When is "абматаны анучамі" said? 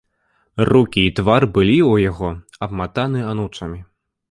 2.69-3.79